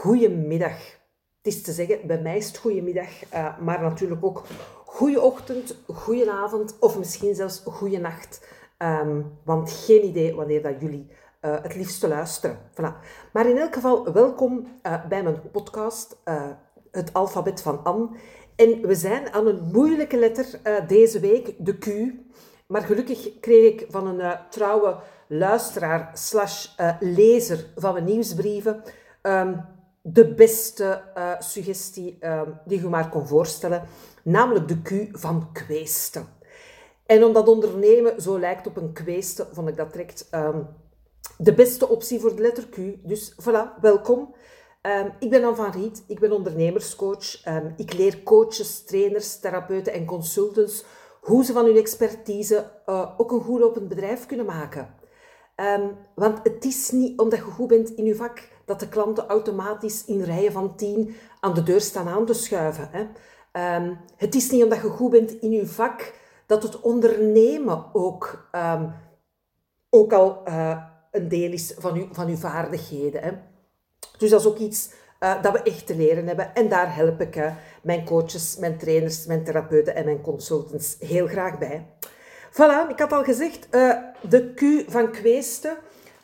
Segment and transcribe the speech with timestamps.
[0.00, 0.98] goedemiddag.
[1.36, 4.42] Het is te zeggen, bij mij is het goedemiddag, uh, maar natuurlijk ook
[4.84, 8.46] goede ochtend, goede avond of misschien zelfs goede nacht.
[8.78, 11.06] Um, want geen idee wanneer dat jullie
[11.42, 12.58] uh, het liefste luisteren.
[12.70, 13.06] Voilà.
[13.32, 16.16] Maar in elk geval, welkom uh, bij mijn podcast,
[16.90, 18.08] Het Alfabet van Anne.
[18.56, 20.46] En we zijn aan een moeilijke letter
[20.86, 21.86] deze week, de Q.
[22.66, 24.96] Maar gelukkig kreeg ik van een trouwe
[25.28, 26.68] luisteraar slash
[27.00, 28.82] lezer van mijn nieuwsbrieven
[29.22, 29.64] um,
[30.02, 33.82] de beste uh, suggestie um, die je maar kon voorstellen,
[34.24, 36.26] namelijk de Q van kweesten.
[37.06, 40.66] En omdat ondernemen zo lijkt op een kweesten, vond ik dat direct um,
[41.38, 42.76] de beste optie voor de letter Q.
[43.02, 44.34] Dus voilà, welkom.
[44.82, 47.44] Um, ik ben Anne van Riet, ik ben ondernemerscoach.
[47.76, 50.84] Ik leer coaches, trainers, therapeuten en consultants
[51.20, 54.94] hoe ze van hun expertise uh, ook een goed lopend bedrijf kunnen maken.
[56.14, 60.04] Want het is niet omdat je goed bent in je vak dat de klanten automatisch
[60.04, 62.88] in rijen van tien aan de deur staan aan te schuiven.
[62.92, 63.06] Hè.
[63.76, 66.12] Um, het is niet omdat je goed bent in je vak
[66.46, 68.92] dat het ondernemen ook, um,
[69.90, 73.22] ook al uh, een deel is van je, van uw vaardigheden.
[73.22, 73.30] Hè.
[74.18, 76.54] Dus dat is ook iets uh, dat we echt te leren hebben.
[76.54, 81.58] En daar help ik mijn coaches, mijn trainers, mijn therapeuten en mijn consultants heel graag
[81.58, 81.86] bij.
[82.52, 83.96] Voilà, ik had al gezegd, uh,
[84.28, 85.76] de Q van Kweesten.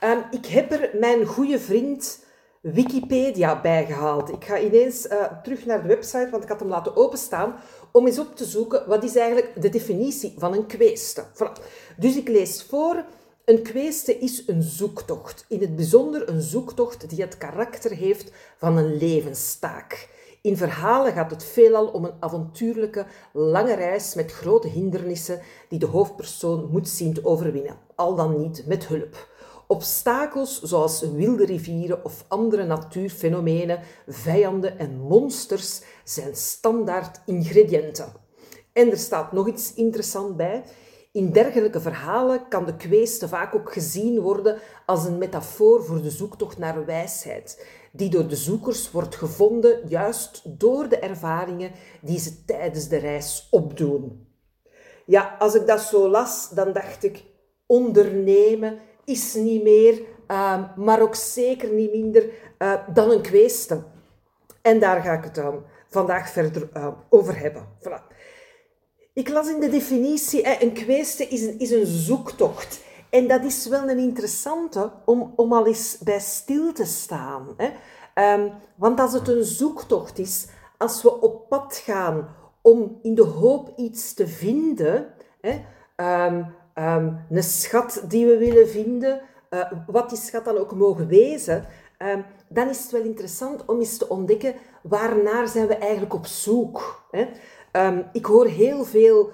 [0.05, 2.25] Um, ik heb er mijn goede vriend
[2.73, 4.33] Wikipedia bijgehaald.
[4.33, 7.55] Ik ga ineens uh, terug naar de website, want ik had hem laten openstaan,
[7.93, 11.25] om eens op te zoeken wat is eigenlijk de definitie van een kweeste.
[11.35, 11.63] Voilà.
[11.97, 13.05] Dus ik lees voor.
[13.45, 15.45] Een kweeste is een zoektocht.
[15.49, 20.09] In het bijzonder een zoektocht die het karakter heeft van een levenstaak.
[20.43, 25.87] In verhalen gaat het veelal om een avontuurlijke, lange reis met grote hindernissen die de
[25.87, 29.35] hoofdpersoon moet zien te overwinnen, al dan niet met hulp.
[29.67, 38.13] Obstakels zoals wilde rivieren of andere natuurfenomenen, vijanden en monsters zijn standaard ingrediënten.
[38.73, 40.65] En er staat nog iets interessants bij.
[41.13, 46.11] In dergelijke verhalen kan de kweeste vaak ook gezien worden als een metafoor voor de
[46.11, 51.71] zoektocht naar wijsheid, die door de zoekers wordt gevonden juist door de ervaringen
[52.01, 54.27] die ze tijdens de reis opdoen.
[55.07, 57.25] Ja, als ik dat zo las, dan dacht ik,
[57.67, 63.83] ondernemen is niet meer, uh, maar ook zeker niet minder uh, dan een kweeste.
[64.63, 65.49] En daar ga ik het uh,
[65.89, 67.67] vandaag verder eh, over hebben.
[67.81, 68.15] Voilà.
[69.13, 72.81] Ik las in de definitie, een kweeste is een, is een zoektocht.
[73.11, 77.57] En dat is wel een interessante om, om al eens bij stil te staan.
[77.57, 77.71] Hè.
[78.75, 80.47] Want als het een zoektocht is,
[80.79, 82.29] als we op pad gaan
[82.63, 85.61] om in de hoop iets te vinden, hè,
[86.79, 89.21] um, een schat die we willen vinden,
[89.51, 91.67] uh, wat die schat dan ook mogen wezen,
[92.49, 97.07] dan is het wel interessant om eens te ontdekken waarnaar zijn we eigenlijk op zoek.
[97.11, 97.27] Hè.
[98.13, 99.31] ik hoor heel veel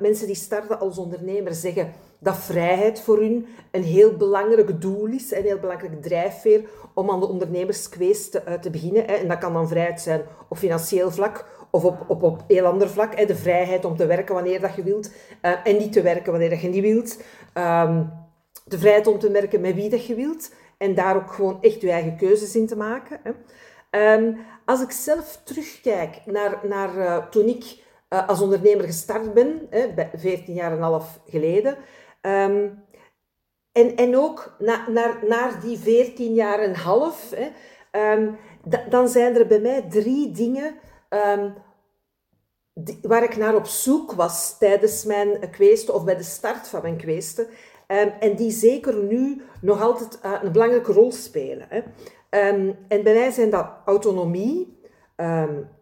[0.00, 1.92] mensen die starten als ondernemer zeggen
[2.24, 7.20] dat vrijheid voor hun een heel belangrijk doel is, een heel belangrijk drijfveer om aan
[7.20, 9.08] de ondernemerskweest te, te beginnen.
[9.08, 12.88] En dat kan dan vrijheid zijn op financieel vlak of op, op, op heel ander
[12.88, 13.26] vlak.
[13.26, 15.10] De vrijheid om te werken wanneer dat je wilt
[15.42, 17.16] uh, en niet te werken wanneer dat je niet wilt.
[17.54, 18.12] Um,
[18.64, 21.80] de vrijheid om te werken met wie dat je wilt en daar ook gewoon echt
[21.80, 23.20] je eigen keuzes in te maken.
[23.90, 29.66] Um, als ik zelf terugkijk naar, naar uh, toen ik uh, als ondernemer gestart ben,
[29.70, 31.76] hè, 14 jaar en een half geleden.
[32.26, 32.84] Um,
[33.72, 37.48] en, en ook na, naar, naar die 14 jaar en half, hè,
[38.12, 38.36] um,
[38.88, 40.74] dan zijn er bij mij drie dingen
[42.74, 46.82] die, waar ik naar op zoek was tijdens mijn kweesten of bij de start van
[46.82, 47.46] mijn kweesten.
[48.20, 51.66] en die zeker nu nog altijd uh, een belangrijke rol spelen.
[51.68, 51.82] Hè.
[52.88, 54.78] en bij mij zijn dat autonomie,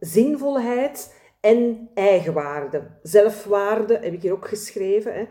[0.01, 2.83] zinvolheid en eigenwaarde.
[3.03, 5.13] Zelfwaarde heb ik hier ook geschreven.
[5.15, 5.27] Hè.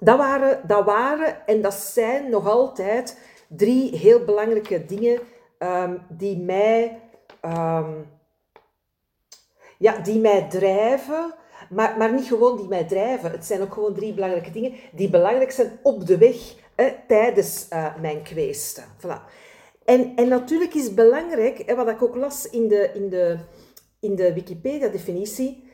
[0.00, 3.18] Dat, waren, dat waren en dat zijn nog altijd
[3.48, 5.20] drie heel belangrijke dingen
[5.58, 7.00] um, die, mij,
[7.44, 8.06] um,
[9.78, 11.34] ja, die mij drijven.
[11.70, 13.30] Maar, maar niet gewoon die mij drijven.
[13.30, 16.36] Het zijn ook gewoon drie belangrijke dingen die belangrijk zijn op de weg
[17.06, 18.84] tijdens uh, mijn kweesten.
[18.98, 19.20] Voilà.
[19.84, 23.38] En, en natuurlijk is belangrijk, wat ik ook las in de, in de,
[24.00, 25.70] in de Wikipedia-definitie,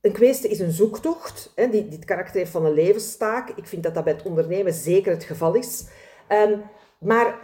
[0.00, 3.48] een kweeste is een zoektocht, die, die het karakter heeft van een levenstaak.
[3.48, 5.84] Ik vind dat dat bij het ondernemen zeker het geval is.
[6.28, 6.62] Um,
[6.98, 7.38] maar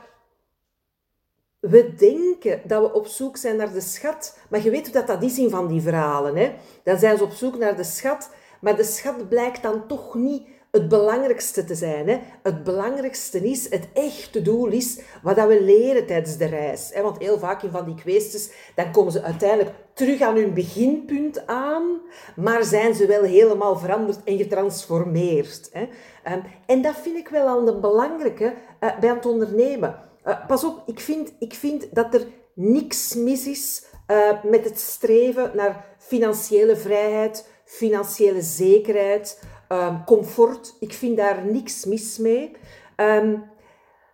[1.60, 5.22] we denken dat we op zoek zijn naar de schat, maar je weet dat, dat
[5.22, 6.36] is in van die verhalen.
[6.36, 6.54] Hè?
[6.82, 8.30] Dan zijn ze op zoek naar de schat,
[8.60, 12.08] maar de schat blijkt dan toch niet het belangrijkste te zijn.
[12.08, 12.18] Hè.
[12.42, 16.90] Het belangrijkste is, het echte doel is, wat dat we leren tijdens de reis.
[16.92, 17.02] Hè.
[17.02, 21.46] Want heel vaak in van die kwesties, dan komen ze uiteindelijk terug aan hun beginpunt
[21.46, 22.00] aan,
[22.36, 25.70] maar zijn ze wel helemaal veranderd en getransformeerd.
[25.72, 25.88] Hè.
[26.22, 29.98] Ehm, en dat vind ik wel al een belangrijke uh, bij het ondernemen.
[30.26, 34.78] Uh, pas op, ik vind, ik vind dat er niks mis is uh, met het
[34.78, 40.76] streven naar financiële vrijheid, financiële zekerheid, um, comfort.
[40.80, 42.56] Ik vind daar niks mis mee.
[42.96, 43.44] Um,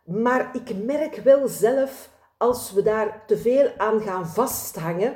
[0.05, 5.15] maar ik merk wel zelf, als we daar te veel aan gaan vasthangen,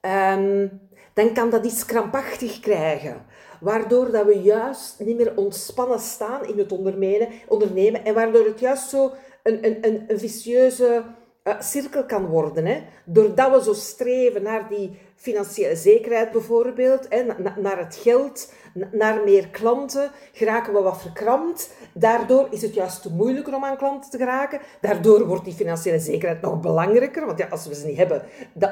[0.00, 0.80] um,
[1.14, 3.26] dan kan dat iets krampachtig krijgen.
[3.60, 8.60] Waardoor dat we juist niet meer ontspannen staan in het ondernemen, ondernemen en waardoor het
[8.60, 9.12] juist zo
[9.42, 11.04] een, een, een, een vicieuze
[11.44, 12.66] uh, cirkel kan worden.
[12.66, 12.82] Hè?
[13.04, 17.22] Doordat we zo streven naar die financiële zekerheid bijvoorbeeld, hè,
[17.56, 18.52] naar het geld,
[18.92, 21.74] naar meer klanten, geraken we wat verkrampt.
[21.94, 24.60] Daardoor is het juist moeilijker om aan klanten te geraken.
[24.80, 28.22] Daardoor wordt die financiële zekerheid nog belangrijker, want ja, als we ze niet hebben,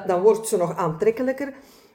[0.07, 1.53] dan wordt ze nog aantrekkelijker.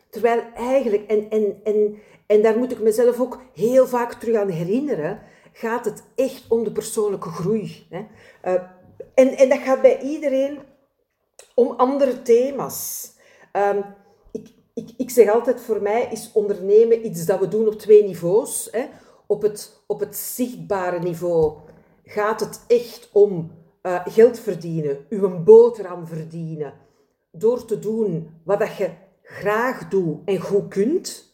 [0.09, 4.49] Terwijl eigenlijk, en, en, en, en daar moet ik mezelf ook heel vaak terug aan
[4.49, 5.19] herinneren,
[5.51, 7.87] gaat het echt om de persoonlijke groei.
[7.89, 8.05] Hè?
[8.53, 8.61] Uh,
[9.13, 10.59] en, en dat gaat bij iedereen
[11.55, 13.11] om andere thema's.
[13.53, 13.83] Um,
[14.31, 18.03] ik, ik, ik zeg altijd, voor mij is ondernemen iets dat we doen op twee
[18.03, 18.67] niveaus.
[18.71, 18.85] Hè.
[19.27, 21.57] Op, het, op het zichtbare niveau
[22.03, 23.51] gaat het echt om
[23.83, 26.73] uh, geld verdienen, uw boterham verdienen,
[27.31, 28.89] door te doen wat dat je
[29.23, 31.31] graag doet en goed kunt.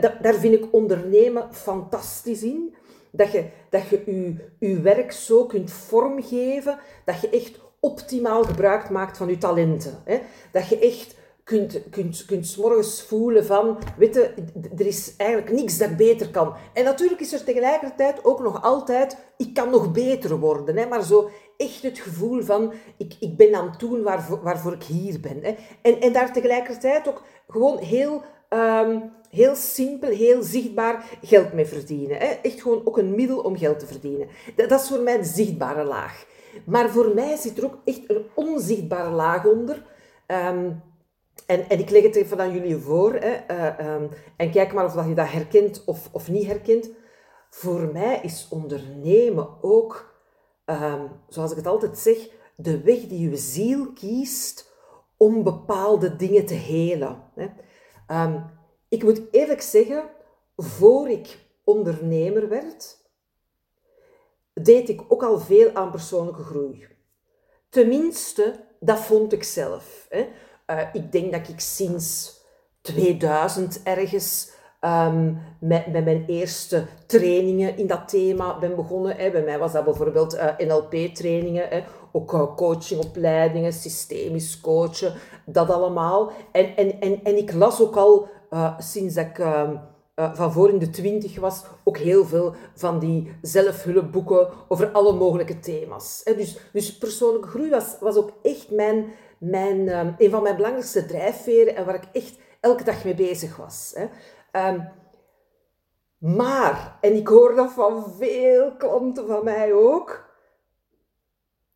[0.00, 2.74] Daar vind ik ondernemen fantastisch in.
[3.14, 8.90] Dat je, dat je je, je werk zo kunt vormgeven, dat je echt optimaal gebruik
[8.90, 9.98] maakt van je talenten.
[10.04, 10.20] Hè?
[10.50, 13.78] Dat je echt kunt, kunt, kunt morgens voelen van,
[14.76, 16.54] er is eigenlijk niks dat beter kan.
[16.72, 20.76] En natuurlijk is er tegelijkertijd ook nog altijd, ik kan nog beter worden.
[20.76, 20.86] Hè?
[20.86, 24.02] Maar zo echt het gevoel van, ik, ik ben aan het doen
[24.42, 25.38] waarvoor, ik hier ben.
[25.42, 25.54] Hè?
[25.82, 28.22] En, en daar tegelijkertijd ook gewoon heel...
[28.50, 32.16] Um, heel simpel, heel zichtbaar geld mee verdienen.
[32.16, 32.26] Hè?
[32.26, 34.28] Echt gewoon ook een middel om geld te verdienen.
[34.56, 36.26] Dat, is voor mij de zichtbare laag.
[36.64, 39.82] Maar voor mij zit er ook echt een onzichtbare laag onder.
[40.26, 40.82] Um,
[41.46, 43.14] en, en ik leg het even aan jullie voor.
[43.14, 46.90] Hè, uh, um, en kijk maar of je dat herkent of, of niet herkent.
[47.50, 50.14] Voor mij is ondernemen ook,
[50.66, 52.16] um, zoals ik het altijd zeg,
[52.56, 54.72] de weg die je ziel kiest
[55.16, 57.22] om bepaalde dingen te helen.
[57.34, 57.48] Hè.
[58.24, 58.44] Um,
[58.88, 60.10] ik moet eerlijk zeggen,
[60.56, 62.98] voor ik ondernemer werd,
[64.54, 66.86] deed ik ook al veel aan persoonlijke groei.
[67.68, 70.06] Tenminste, dat vond ik zelf.
[70.08, 70.28] Hè.
[70.72, 72.40] Uh, ik denk dat ik sinds
[72.80, 79.16] 2000 ergens um, met, met mijn eerste trainingen in dat thema ben begonnen.
[79.16, 79.30] Hè.
[79.30, 85.14] Bij mij was dat bijvoorbeeld eh, NLP-trainingen, ook uh, coachingopleidingen, systemisch coachen,
[85.46, 86.32] dat allemaal.
[86.52, 88.28] En, en, en, en ik las ook al
[88.78, 89.76] sinds dat ik ehm,
[90.14, 95.60] van voor in de twintig was, ook heel veel van die zelfhulpboeken over alle mogelijke
[95.60, 96.20] thema's.
[96.24, 96.34] Hè.
[96.34, 101.06] Dus, dus persoonlijke groei was, was ook echt mijn, mijn, um, een van mijn belangrijkste
[101.06, 103.94] drijfveren en waar ik echt elke dag mee bezig was.
[103.94, 104.06] Hè.
[104.68, 104.88] Um,
[106.18, 110.30] maar, en ik hoor dat van veel klanten van mij ook,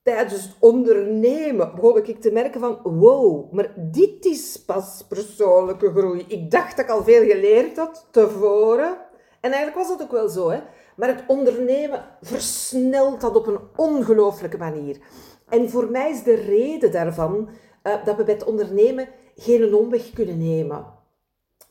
[0.03, 6.25] tijdens het ondernemen begon ik te merken van, wow, maar dit is pas persoonlijke groei.
[6.29, 8.99] Ik dacht dat ik al veel geleerd had tevoren.
[9.41, 10.61] En eigenlijk was dat ook wel zo, hè.
[10.97, 14.99] Maar het ondernemen versnelt dat op een ongelooflijke manier.
[15.49, 17.49] En voor mij is de reden daarvan
[17.83, 20.87] uh, dat we bij het ondernemen geen omweg kunnen nemen.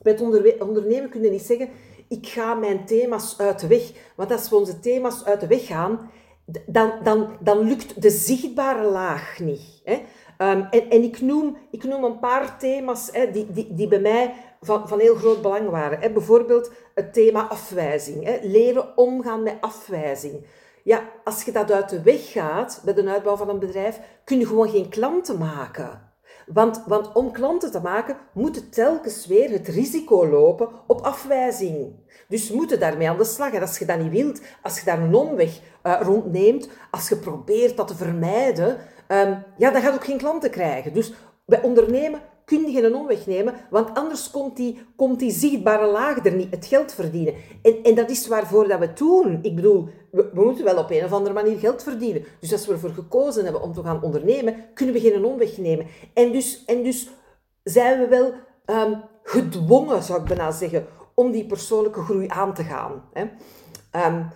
[0.01, 0.21] Bij het
[0.61, 1.69] ondernemen kunnen we niet zeggen,
[2.07, 3.91] ik ga mijn thema's uit de weg.
[4.15, 6.09] Want als we onze thema's uit de weg gaan,
[6.65, 9.81] dan, dan, dan lukt de zichtbare laag niet.
[9.83, 9.93] Hè.
[10.37, 13.99] Um, en en ik, noem, ik noem een paar thema's hè, die, die, die bij
[13.99, 15.99] mij van, van heel groot belang waren.
[15.99, 16.11] Hè.
[16.11, 18.23] Bijvoorbeeld het thema afwijzing.
[18.23, 18.37] Hè.
[18.41, 20.45] Leren omgaan met afwijzing.
[20.85, 24.39] Ja, als je dat uit de weg gaat bij de uitbouw van een bedrijf, kun
[24.39, 26.01] je gewoon geen klanten maken.
[26.45, 31.95] Want, want om klanten te maken, moet telkens weer het risico lopen op afwijzing.
[32.27, 33.53] Dus moeten daarmee aan de slag.
[33.53, 37.15] En als je dat niet wilt, als je daar een omweg uh, rondneemt, als je
[37.15, 38.77] probeert dat te vermijden,
[39.07, 40.93] um, ja, dan gaat je ook geen klanten krijgen.
[40.93, 41.13] Dus
[41.45, 46.25] bij ondernemen kun je geen omweg nemen, want anders komt die, komt die zichtbare laag
[46.25, 47.33] er niet, het geld verdienen.
[47.61, 49.39] En, en dat is waarvoor dat we doen.
[49.41, 52.25] Ik bedoel, we, moeten wel op een of andere manier geld verdienen.
[52.39, 55.85] Dus als we ervoor gekozen hebben om te gaan ondernemen, kunnen we geen omweg nemen.
[56.13, 57.09] En dus, en dus
[57.63, 58.33] zijn we wel
[58.65, 63.03] um, gedwongen, zou ik bijna zeggen, om die persoonlijke groei aan te gaan.
[63.13, 63.21] Hè.
[64.07, 64.29] Um,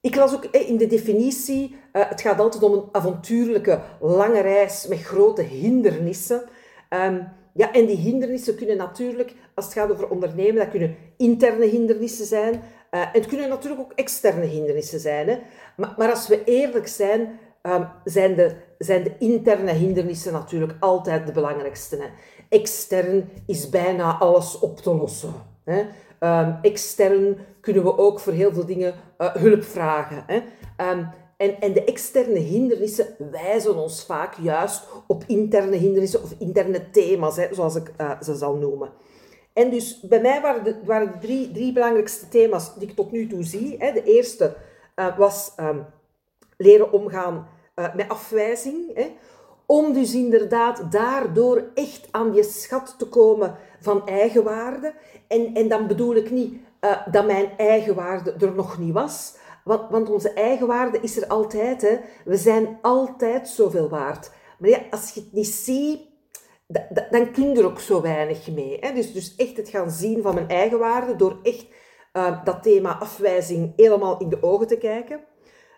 [0.00, 4.86] ik las ook in de definitie, uh, het gaat altijd om een avontuurlijke lange reis
[4.86, 6.42] met grote hindernissen.
[6.90, 11.66] Um, ja, en die hindernissen kunnen natuurlijk, als het gaat over ondernemen, dat kunnen interne
[11.66, 12.54] hindernissen zijn.
[12.54, 15.28] Uh, en het kunnen natuurlijk ook externe hindernissen zijn.
[15.28, 15.38] Hè.
[15.76, 21.26] Maar, maar als we eerlijk zijn, um, zijn, de, zijn de interne hindernissen natuurlijk altijd
[21.26, 21.96] de belangrijkste.
[21.96, 22.06] Hè.
[22.48, 25.34] Extern is bijna alles op te lossen.
[25.64, 25.80] Hè.
[26.20, 30.24] Um, extern kunnen we ook voor heel veel dingen uh, hulp vragen.
[30.26, 30.36] Hè.
[30.90, 36.90] Um, en, en de externe hindernissen wijzen ons vaak juist op interne hindernissen of interne
[36.90, 38.90] thema's, hè, zoals ik uh, ze zal noemen.
[39.52, 43.12] En dus bij mij waren de, waren de drie, drie belangrijkste thema's die ik tot
[43.12, 43.76] nu toe zie.
[43.78, 43.92] Hè.
[43.92, 44.56] De eerste
[44.96, 45.86] uh, was um,
[46.56, 48.94] leren omgaan uh, met afwijzing.
[48.94, 49.16] Hè.
[49.66, 54.94] Om dus inderdaad daardoor echt aan je schat te komen van eigenwaarde.
[55.28, 56.54] En, en dan bedoel ik niet
[57.10, 59.36] dat mijn eigenwaarde er nog niet was.
[59.64, 61.82] Want, want onze eigenwaarde is er altijd.
[61.82, 61.98] Hè.
[62.24, 64.30] We zijn altijd zoveel waard.
[64.58, 66.00] Maar ja, als je het niet ziet,
[67.10, 68.78] dan kun je er ook zo weinig mee.
[68.80, 68.92] Hè.
[68.92, 71.66] Dus, dus echt het gaan zien van mijn eigenwaarde door echt
[72.12, 75.20] uh, dat thema afwijzing helemaal in de ogen te kijken.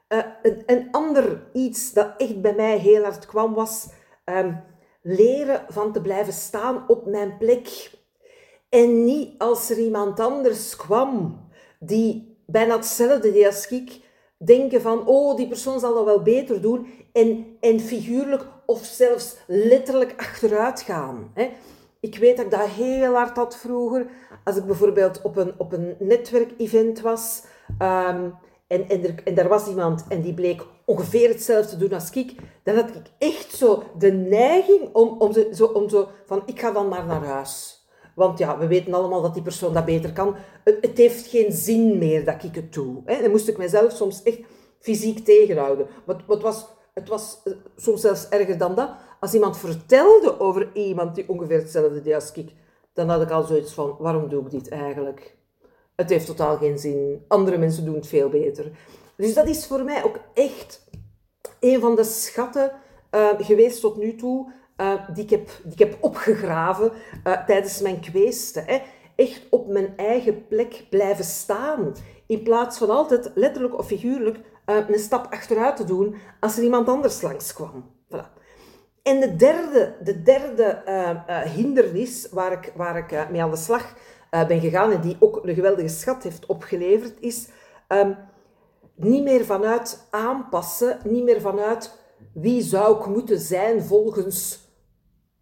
[0.09, 3.89] Uh, een, een, ander iets dat echt bij mij heel hard kwam was
[4.25, 4.63] um,
[5.03, 7.91] leren van te blijven staan op mijn plek.
[8.69, 11.41] En niet als er iemand anders kwam
[11.79, 14.01] die bijna hetzelfde deed als ik,
[14.37, 19.37] denken van, oh, die persoon zal dat wel beter doen, en, en figuurlijk of zelfs
[19.47, 21.31] letterlijk achteruit gaan.
[21.35, 21.51] Hè.
[22.01, 24.07] Ik weet dat ik dat heel hard had vroeger,
[24.45, 27.43] als ik bijvoorbeeld op een, op een netwerkevent was,
[27.83, 28.35] um,
[28.67, 32.11] en, en, er, en daar was iemand en die bleek ongeveer hetzelfde te doen als
[32.11, 36.61] ik, dan had ik echt zo de neiging om, om, zo, om zo van, ik
[36.61, 37.76] ga dan maar naar huis.
[38.17, 40.35] Want ja, we weten allemaal dat die persoon dat beter kan.
[40.65, 43.03] Het, het heeft geen zin meer dat ik het doe.
[43.05, 43.23] Hè.
[43.23, 44.41] Dan moest ik mezelf soms echt
[44.79, 45.87] fysiek tegenhouden.
[46.05, 48.91] Maar het was, het was eh, soms zelfs erger dan dat.
[49.21, 52.53] Als iemand vertelde over iemand die ongeveer hetzelfde deed als ik,
[52.93, 55.37] dan had ik al zoiets van, waarom doe ik dit eigenlijk?
[55.97, 57.25] Het heeft totaal geen zin.
[57.29, 58.71] Andere mensen doen het veel beter.
[59.17, 60.89] Dus dat is voor mij ook echt
[61.61, 62.73] een van de schatten
[63.11, 64.53] uh, geweest tot nu toe.
[64.81, 66.93] Uh, die, ik heb, die ik heb opgegraven
[67.27, 68.65] uh, tijdens mijn kweesten.
[68.65, 68.83] Hè.
[69.15, 71.95] Echt op mijn eigen plek blijven staan.
[72.27, 76.63] In plaats van altijd, letterlijk of figuurlijk, uh, een stap achteruit te doen als er
[76.63, 77.91] iemand anders langskwam.
[78.09, 78.35] Voilà.
[79.03, 80.83] En de derde, de derde
[81.55, 83.95] hindernis waar ik, waar ik mee aan de slag
[84.31, 87.49] ben gegaan en die ook een geweldige schat heeft opgeleverd, is
[87.89, 88.17] um,
[88.95, 91.99] niet meer vanuit aanpassen, niet meer vanuit
[92.33, 94.66] wie zou ik moeten zijn volgens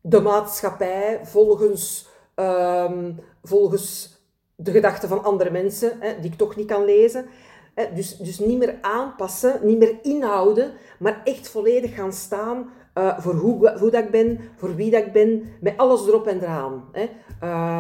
[0.07, 4.19] de maatschappij, volgens, um, volgens
[4.57, 7.27] de gedachten van andere mensen, hè, die ik toch niet kan lezen.
[7.75, 13.19] Hè, dus, dus niet meer aanpassen, niet meer inhouden, maar echt volledig gaan staan uh,
[13.19, 16.85] voor hoe, dat ik ben, voor wie dat ik ben, met alles erop en eraan.
[16.93, 17.09] Hè.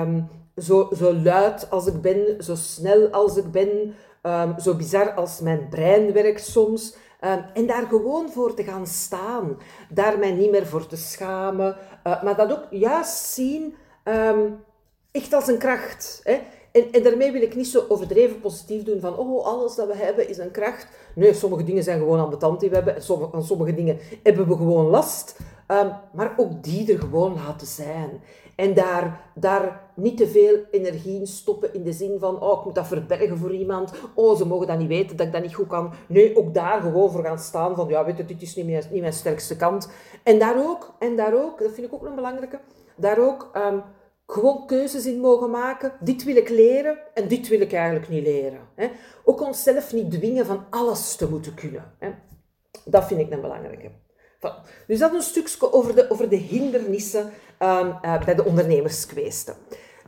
[0.00, 5.14] Um, zo, zo luid als ik ben, zo snel als ik ben, um, zo bizar
[5.14, 6.97] als mijn brein werkt soms.
[7.54, 9.59] En daar gewoon voor te gaan staan.
[9.90, 11.76] Daar mij niet meer voor te schamen.
[12.06, 14.64] Uh, maar dat ook juist zien, um,
[15.11, 16.20] echt als een kracht.
[16.23, 16.40] Hè?
[16.73, 19.96] En, en daarmee wil ik niet zo overdreven positief doen van, oh, alles dat we
[19.96, 20.87] hebben is een kracht.
[21.14, 22.94] Nee, sommige dingen zijn gewoon tand die we hebben.
[22.94, 25.38] En sommige, sommige dingen hebben we gewoon last.
[25.68, 28.20] Um, maar ook die er gewoon laten zijn.
[28.56, 32.64] En daar, daar niet te veel energie in stoppen in de zin van, oh, ik
[32.64, 33.92] moet dat verbergen voor iemand.
[34.14, 35.92] Oh, ze mogen dat niet weten, dat ik dat niet goed kan.
[36.08, 38.84] Nee, ook daar gewoon voor gaan staan van, ja, weet je, dit is niet mijn,
[38.90, 39.90] niet mijn sterkste kant.
[40.23, 42.61] En daar ook, en daar ook, dat vind ik ook een belangrijke,
[42.96, 43.82] daar ook um,
[44.26, 45.92] gewoon keuzes in mogen maken.
[46.00, 48.61] Dit wil ik leren en dit wil ik eigenlijk niet leren.
[48.75, 48.90] Hè.
[49.25, 51.94] Ook onszelf niet dwingen van alles te moeten kunnen.
[51.99, 52.11] Hè.
[52.84, 53.90] Dat vind ik een belangrijke.
[54.86, 59.54] Dus dat een stukje over de, over de hindernissen um, uh, bij de ondernemerskweesten.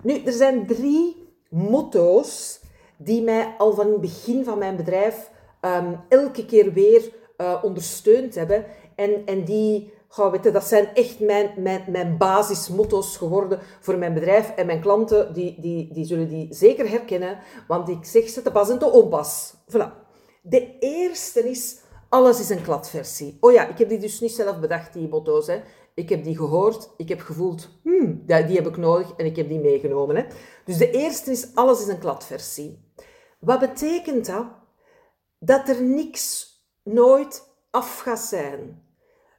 [0.02, 2.60] Nu, er zijn drie motto's
[2.96, 8.34] die mij al van het begin van mijn bedrijf um, elke keer weer uh, ondersteund
[8.34, 8.64] hebben.
[8.94, 14.14] En, en die, gauw weten, dat zijn echt mijn, mijn, mijn basismotto's geworden voor mijn
[14.14, 14.50] bedrijf.
[14.50, 17.38] En mijn klanten, die, die, die zullen die zeker herkennen,
[17.68, 19.54] want ik zeg ze te pas en te onpas.
[19.70, 20.04] Voilà.
[20.42, 21.78] De eerste is
[22.08, 23.36] alles is een kladversie.
[23.40, 25.46] Oh ja, ik heb die dus niet zelf bedacht, die motto's.
[25.46, 25.62] Hè.
[25.94, 29.48] Ik heb die gehoord, ik heb gevoeld, hmm, die heb ik nodig en ik heb
[29.48, 30.16] die meegenomen.
[30.16, 30.24] Hè.
[30.64, 32.92] Dus de eerste is, alles is een kladversie.
[33.38, 34.46] Wat betekent dat?
[35.38, 38.82] Dat er niks nooit af gaat zijn.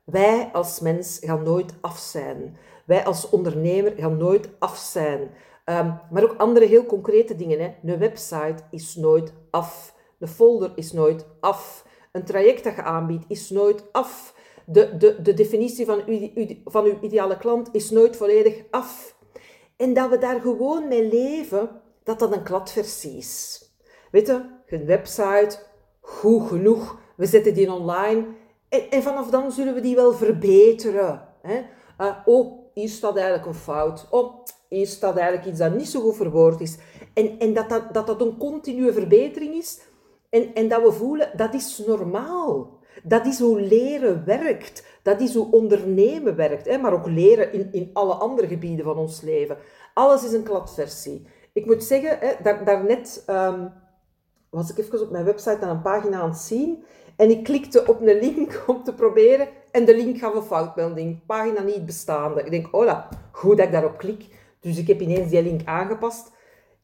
[0.03, 2.57] Wij als mens gaan nooit af zijn.
[2.86, 5.21] Wij als ondernemer gaan nooit af zijn.
[5.21, 7.59] Um, maar ook andere heel concrete dingen.
[7.59, 7.91] Hè.
[7.91, 11.86] Een website is nooit af Een folder is nooit af.
[12.17, 14.36] Een traject dat je aanbiedt is nooit af.
[14.65, 19.15] De, de, de definitie van uw, van uw ideale klant is nooit volledig af.
[19.75, 21.69] En dat we daar gewoon mee leven,
[22.03, 23.62] dat dat een kladversie is.
[24.12, 25.59] Weet je, een website,
[26.00, 28.25] goed genoeg, we zetten die online
[28.69, 31.27] en, en vanaf dan zullen we die wel verbeteren.
[31.41, 31.62] Hè?
[32.00, 34.07] Uh, oh, hier staat eigenlijk een fout.
[34.09, 36.77] Oh, hier staat eigenlijk iets dat niet zo goed verwoord is.
[37.13, 39.79] En, en dat, dat, dat dat een continue verbetering is.
[40.29, 42.79] En, en dat we voelen, dat is normaal.
[43.03, 44.86] Dat is hoe leren werkt.
[45.03, 46.65] Dat is hoe ondernemen werkt.
[46.65, 46.77] Hè?
[46.77, 49.57] Maar ook leren in, in alle andere gebieden van ons leven.
[49.93, 51.27] Alles is een kladversie.
[51.53, 53.72] Ik moet zeggen, hè, daar, daarnet um,
[54.50, 56.84] was ik even op mijn website aan een pagina aan het zien.
[57.15, 59.48] En ik klikte op een link om te proberen.
[59.72, 61.25] En de link gaf een foutmelding.
[61.25, 62.43] Pagina niet bestaande.
[62.43, 63.00] Ik denk, oh
[63.31, 64.25] goed dat ik daarop klik.
[64.60, 66.31] Dus ik heb ineens die link aangepast.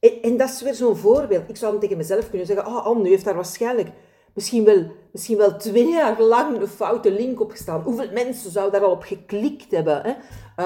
[0.04, 1.50] En, dat is weer zo'n voorbeeld.
[1.50, 3.90] Ik zou dan tegen mezelf kunnen zeggen, oh Anne, nu heeft daar waarschijnlijk
[4.34, 7.82] misschien wel, misschien wel twee jaar lang een foute link op gestaan.
[7.82, 10.02] Hoeveel mensen zouden daar al op geklikt hebben?
[10.04, 10.14] Hè?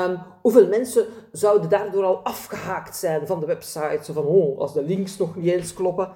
[0.03, 3.99] Um, hoeveel mensen zouden daardoor al afgehaakt zijn van de website?
[4.03, 6.11] Zo van, oh, als de links nog niet eens kloppen.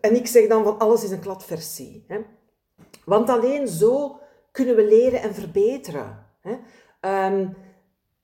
[0.00, 2.04] En ik zeg dan van, alles is een kladversie.
[2.08, 2.20] Hè?
[3.04, 6.26] Want alleen zo kunnen we leren en verbeteren.
[6.40, 6.56] Hè?
[7.26, 7.56] Um,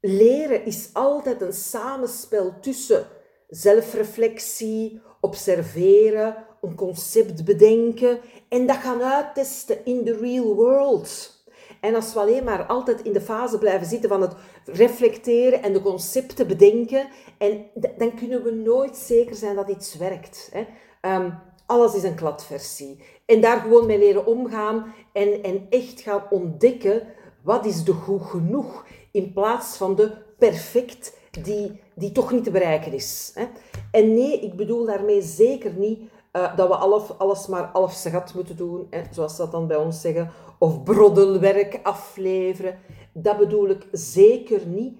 [0.01, 3.07] leren is altijd een samenspel tussen
[3.49, 11.37] zelfreflectie, observeren, een concept bedenken en dat gaan uittesten in de real world.
[11.81, 15.73] En als we alleen maar altijd in de fase blijven zitten van het reflecteren en
[15.73, 20.51] de concepten bedenken, en dan kunnen we nooit zeker zijn dat iets werkt.
[20.53, 20.67] Hè.
[21.15, 21.35] Um,
[21.67, 23.03] alles is een kladversie.
[23.27, 27.03] En daar gewoon mee leren omgaan en, en echt gaan ontdekken
[27.43, 32.51] wat is de goed genoeg in plaats van de perfect die, die toch niet te
[32.51, 33.33] bereiken is.
[33.35, 33.47] Hè.
[33.91, 36.01] En nee, ik bedoel daarmee zeker niet
[36.33, 39.77] uh, dat we alles, alles maar half gat moeten doen, zoals ze dat dan bij
[39.77, 42.79] ons zeggen, of broddelwerk afleveren.
[43.13, 44.99] Dat bedoel ik zeker niet.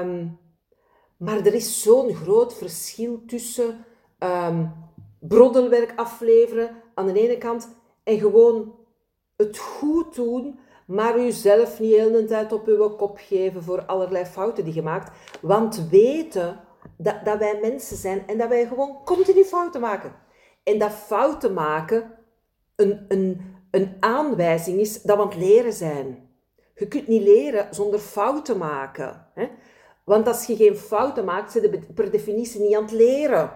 [0.00, 0.38] Um,
[1.16, 3.84] maar er is zo'n groot verschil tussen
[4.18, 4.72] um,
[5.18, 7.68] broddelwerk afleveren aan de ene kant
[8.02, 8.74] en gewoon
[9.36, 14.24] het goed doen, maar jezelf niet heel de tijd op uw kop geven voor allerlei
[14.24, 15.10] fouten die je maakt.
[15.40, 16.60] Want weten
[16.96, 20.12] dat, dat wij mensen zijn en dat wij gewoon continu fouten maken.
[20.62, 22.12] En dat fouten maken
[22.76, 26.28] een, een, een aanwijzing is dat we aan het leren zijn.
[26.74, 29.26] Je kunt niet leren zonder fouten maken.
[29.34, 29.48] Hè?
[30.04, 33.50] Want als je geen fouten maakt, zit je per definitie niet aan het leren.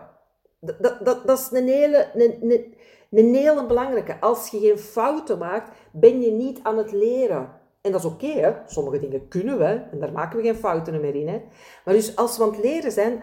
[0.60, 2.74] Dat, dat, dat, is een hele, een,
[3.10, 4.20] een hele belangrijke.
[4.20, 7.56] Als je geen fouten maakt, ben je niet aan het leren.
[7.80, 8.62] En dat is oké.
[8.66, 11.42] Sommige dingen kunnen we, en daar maken we geen fouten meer in, hè.
[11.84, 13.22] Maar dus als we aan het leren zijn,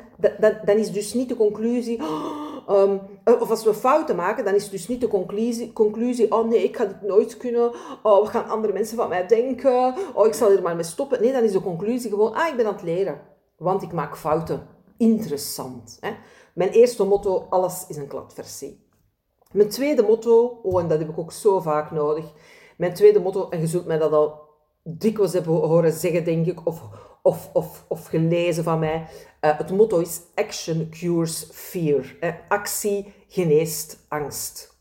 [0.65, 2.01] dan is dus niet de conclusie...
[2.69, 2.99] Um,
[3.41, 6.77] of als we fouten maken, dan is dus niet de conclusie, conclusie oh nee, ik
[6.77, 7.71] ga dit nooit kunnen.
[8.03, 9.93] Oh, wat gaan andere mensen van mij denken?
[10.13, 11.21] Oh, ik zal er maar mee stoppen.
[11.21, 13.21] Nee, dan is de conclusie gewoon, ah, ik ben aan het leren.
[13.57, 14.67] Want ik maak fouten.
[14.97, 15.97] Interessant.
[15.99, 16.11] Hè?
[16.53, 18.84] Mijn eerste motto, alles is een kladversie.
[19.51, 22.25] Mijn tweede motto, oh, en dat heb ik ook zo vaak nodig.
[22.77, 24.39] Mijn tweede motto, en je zult mij dat al
[24.83, 26.81] dikwijls hebben horen zeggen, denk ik, of,
[27.21, 29.07] of, of, of gelezen van mij.
[29.41, 32.15] Uh, het motto is Action Cures Fear.
[32.19, 34.74] Eh, actie geneest angst.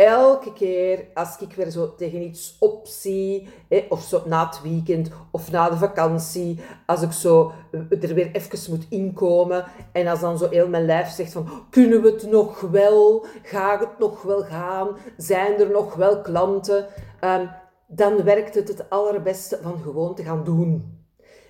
[0.00, 5.10] Elke keer als ik weer zo tegen iets opzie, eh, of zo na het weekend
[5.30, 7.52] of na de vakantie, als ik zo
[8.00, 12.02] er weer even moet inkomen en als dan zo heel mijn lijf zegt van, kunnen
[12.02, 13.26] we het nog wel?
[13.42, 14.88] Gaat het nog wel gaan?
[15.16, 16.86] Zijn er nog wel klanten?
[17.24, 17.50] Um,
[17.86, 20.98] dan werkt het het allerbeste van gewoon te gaan doen.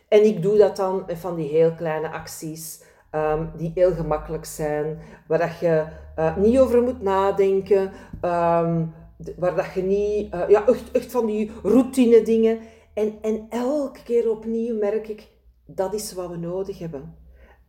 [0.09, 4.45] En ik doe dat dan met van die heel kleine acties, um, die heel gemakkelijk
[4.45, 5.85] zijn, waar dat je
[6.19, 7.83] uh, niet over moet nadenken,
[8.23, 8.95] um,
[9.37, 12.59] waar dat je niet, uh, ja, echt, echt van die routine dingen.
[12.95, 15.29] En, en elke keer opnieuw merk ik,
[15.67, 17.15] dat is wat we nodig hebben.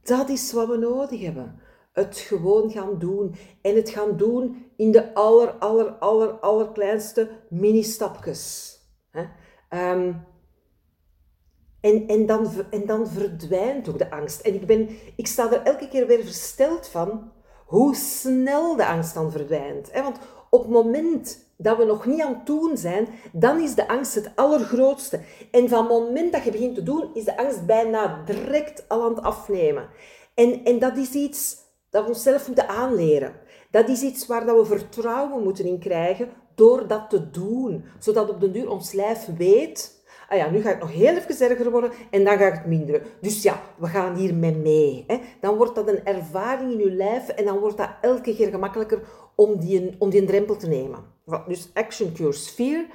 [0.04, 1.60] Dat is wat we nodig hebben.
[1.94, 3.36] Het gewoon gaan doen.
[3.62, 8.76] En het gaan doen in de aller, aller, aller, allerkleinste mini-stapjes.
[9.70, 10.30] Um,
[11.82, 14.42] en, en, dan, en dan verdwijnt ook de angst.
[14.42, 17.32] En ik, ben, ik sta er elke keer weer versteld van
[17.66, 19.92] hoe snel de angst dan verdwijnt.
[19.94, 20.18] Want
[20.50, 24.16] op het moment dat we nog niet aan het doen zijn, dan is de angst
[24.16, 25.20] het allergrootste.
[25.52, 29.04] En van het moment dat je begint te doen, is de angst bijna direct al
[29.04, 29.90] aan het afnemen.
[30.34, 31.58] En, en dat is iets
[31.90, 33.34] dat we onszelf moeten aanleren.
[33.72, 37.86] Dat is iets waar dat we vertrouwen moeten in krijgen door dat te doen.
[38.00, 40.01] Zodat op de duur ons lijf weet
[40.32, 43.02] ah ja, nu gaat het nog heel even erger worden en dan gaat het minderen.
[43.22, 45.04] Dus ja, we gaan hier mee.
[45.08, 45.20] Hè.
[45.40, 49.02] Dan wordt dat een ervaring in je lijf en dan wordt dat elke keer gemakkelijker
[49.36, 51.00] om die, om die drempel te nemen.
[51.48, 52.86] Dus action cures fear.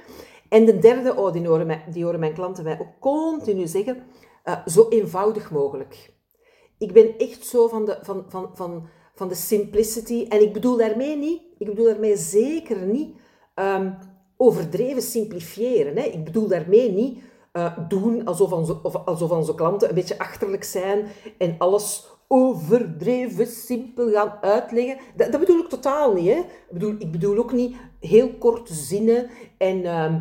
[0.49, 4.03] En de derde, oh, die horen, mij, die horen mijn klanten mij ook continu zeggen,
[4.45, 6.13] uh, zo eenvoudig mogelijk.
[6.77, 10.25] Ik ben echt zo van de, van, van, van, van de simplicity.
[10.29, 13.15] En ik bedoel daarmee niet, ik bedoel daarmee zeker niet
[13.55, 13.97] um,
[14.37, 15.95] overdreven simplifiëren.
[15.95, 16.03] Hè.
[16.03, 17.19] Ik bedoel daarmee niet
[17.53, 23.47] uh, doen alsof onze, of, alsof onze klanten een beetje achterlijk zijn en alles overdreven
[23.47, 24.97] simpel gaan uitleggen.
[25.15, 26.27] Dat, dat bedoel ik totaal niet.
[26.27, 26.39] Hè.
[26.39, 29.77] Ik, bedoel, ik bedoel ook niet heel korte zinnen en...
[29.77, 30.15] Uh,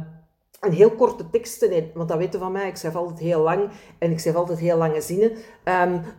[0.60, 4.10] en heel korte teksten, want dat weten van mij, ik schrijf altijd heel lang en
[4.10, 5.32] ik schrijf altijd heel lange zinnen.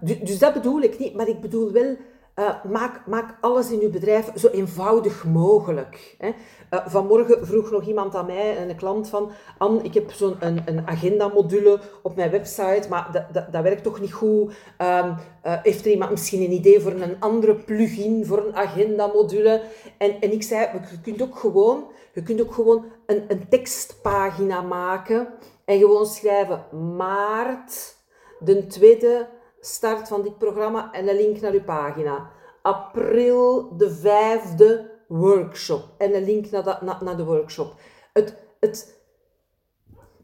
[0.02, 1.96] Dus, dus dat bedoel ik niet, maar ik bedoel wel
[2.40, 6.16] uh, maak, maak alles in uw bedrijf zo eenvoudig mogelijk.
[6.18, 6.28] Hè.
[6.28, 9.32] Uh, vanmorgen vroeg nog iemand aan mij, een klant van...
[9.58, 14.14] Anne, ik heb zo'n een, een agenda-module op mijn website, maar dat, werkt toch niet
[14.14, 14.54] goed.
[14.78, 19.62] Um, uh, heeft er iemand misschien een idee voor een andere plugin, voor een agenda-module?
[19.98, 24.62] En, en ik zei, je kunt ook gewoon, je kunt ook gewoon een, een tekstpagina
[24.62, 25.28] maken
[25.66, 26.66] en gewoon schrijven
[26.98, 27.96] maart
[28.40, 29.28] de tweede
[29.68, 32.30] start van dit programma en een link naar uw pagina.
[32.62, 37.74] April de vijfde workshop en een link naar, naar, naar de workshop.
[38.14, 39.00] Het, het,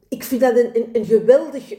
[0.10, 1.74] ik vind dat een, een, geweldig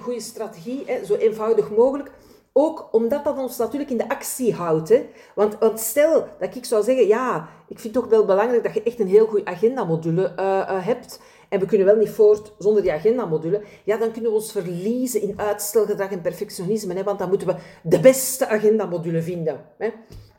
[0.00, 2.10] goede strategie, hè, zo eenvoudig mogelijk.
[2.52, 4.88] Ook omdat dat ons natuurlijk in de actie houdt.
[4.88, 5.06] Hè.
[5.34, 8.82] Want, stel dat ik zou zeggen, ja, ik vind het toch wel belangrijk dat je
[8.82, 11.20] echt een heel goede agendamodule uh, uh, hebt
[11.54, 15.22] en we kunnen wel niet voort zonder die agendamodule, ja, dan kunnen we ons verliezen
[15.22, 19.64] in uitstelgedrag en perfectionisme, hè, want dan moeten we de beste agendamodule vinden.
[19.78, 19.90] Hè.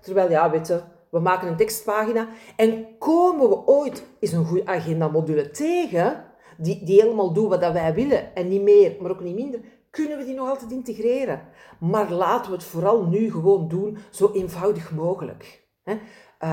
[0.02, 5.52] Terwijl, ja, weet we maken een tekstpagina en komen we ooit eens een goede agendamodule
[5.52, 6.24] tegen,
[6.58, 10.18] die, die helemaal doet wat wij willen en niet meer, maar ook niet minder, kunnen
[10.18, 11.42] we die nog altijd integreren.
[11.80, 15.68] Maar laten we het vooral nu gewoon doen, zo eenvoudig mogelijk.
[15.84, 15.98] Hè.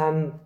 [0.09, 0.41] Um,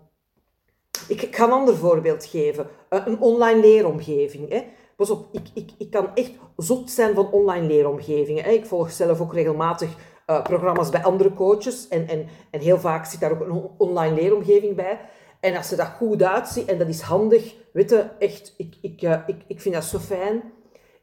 [1.09, 2.66] ik, ga een ander voorbeeld geven.
[2.88, 4.49] Eh, een online leeromgeving.
[4.49, 4.64] Hè.
[4.97, 8.45] Pas op, ik, ik, ik kan echt zot zijn van online leeromgevingen.
[8.45, 8.51] Hè.
[8.51, 9.88] Ik volg zelf ook regelmatig
[10.27, 11.88] uh, programma's bij andere coaches.
[11.88, 15.01] En, en, en heel vaak zit daar ook een online leeromgeving bij.
[15.40, 19.03] En als ze dat goed uitziet en dat is handig, weet je, echt, ik, ik,
[19.03, 20.42] uh, ik, ik vind dat zo fijn.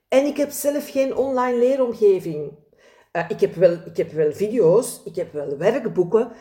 [0.08, 2.52] En ik heb zelf geen online leeromgeving.
[3.28, 6.32] Ik, heb wel, ik heb wel video's, ik heb wel werkboeken,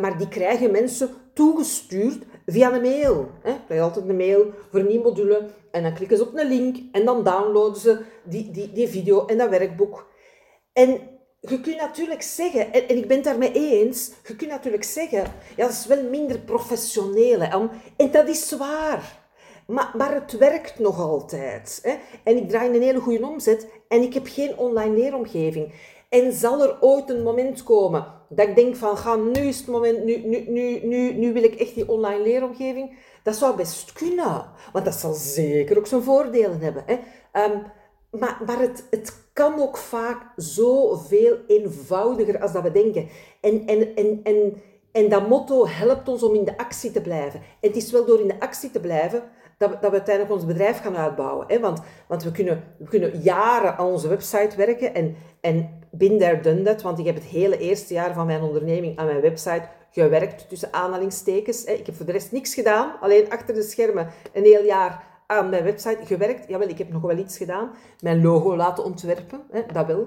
[0.00, 3.28] maar die krijgen mensen toegestuurd via een mail.
[3.42, 3.50] Hè.
[3.50, 6.48] Ik krijg altijd een mail voor een nieuwe module en dan klikken ze op een
[6.48, 10.06] link en dan downloaden ze die, die, die video en dat werkboek.
[10.72, 11.00] En
[11.40, 15.24] je kunt natuurlijk zeggen, en, en ik ben het daarmee eens, je kunt natuurlijk zeggen,
[15.56, 17.40] ja, dat is wel minder professioneel.
[17.40, 19.18] Hè, en dat is zwaar.
[19.66, 21.78] Maar, maar het werkt nog altijd.
[21.82, 21.94] Hè.
[22.24, 25.72] En ik draai een hele goede omzet en ik heb geen online leeromgeving.
[26.10, 29.66] En zal er ooit een moment komen dat ik denk van, ga, nu is het
[29.66, 32.98] moment, nu, nu, nu, nu, nu wil ik echt die online leeromgeving.
[33.22, 36.84] Dat zou best kunnen, want dat zal zeker ook zijn voordelen hebben.
[36.86, 36.94] Hè.
[37.44, 37.62] Um,
[38.10, 43.08] maar maar het, het kan ook vaak zoveel eenvoudiger als dat we denken.
[43.40, 47.40] En, en, en, en, en dat motto helpt ons om in de actie te blijven.
[47.40, 49.22] En het is wel door in de actie te blijven
[49.58, 51.46] dat we, dat we uiteindelijk ons bedrijf gaan uitbouwen.
[51.48, 51.60] Hè?
[51.60, 56.40] Want, want we, kunnen, we kunnen jaren aan onze website werken en, en been there,
[56.40, 56.82] done that.
[56.82, 60.72] Want ik heb het hele eerste jaar van mijn onderneming aan mijn website gewerkt, tussen
[60.72, 61.64] aanhalingstekens.
[61.64, 65.48] Ik heb voor de rest niks gedaan, alleen achter de schermen een heel jaar aan
[65.48, 66.48] mijn website gewerkt.
[66.48, 67.70] Jawel, ik heb nog wel iets gedaan.
[68.00, 69.62] Mijn logo laten ontwerpen, hè?
[69.72, 70.06] dat wel.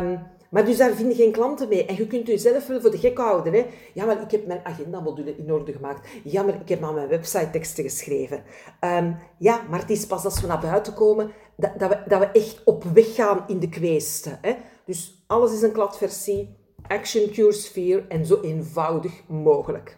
[0.00, 1.86] Um, maar dus daar vind je geen klanten mee.
[1.86, 3.52] En je kunt jezelf wel voor de gek houden.
[3.52, 3.66] Hè?
[3.94, 6.08] Ja, maar ik heb mijn agendamodule in orde gemaakt.
[6.24, 8.42] Ja, maar ik heb aan mijn website teksten geschreven.
[8.80, 12.18] Um, ja, maar het is pas als we naar buiten komen dat, dat, we, dat
[12.18, 14.38] we echt op weg gaan in de kweesten.
[14.88, 16.56] Dus alles is een kladversie.
[16.86, 19.96] Action cures fear en zo eenvoudig mogelijk.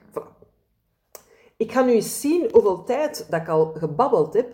[1.57, 4.49] Ik ga nu eens zien hoeveel tijd dat ik al gebabbeld heb.